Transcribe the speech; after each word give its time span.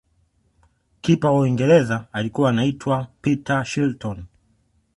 kipa 1.01 1.31
wa 1.31 1.39
uingereza 1.41 2.07
alikuwa 2.13 2.49
anaitwa 2.49 3.07
peter 3.21 3.63
shilton 3.65 4.25